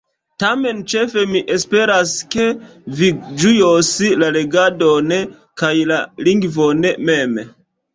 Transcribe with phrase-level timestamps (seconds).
[0.43, 2.47] Tamen ĉefe mi esperas, ke
[3.03, 3.11] vi
[3.45, 3.93] ĝuos
[4.25, 5.17] la legadon,
[5.65, 7.43] kaj la lingvon mem.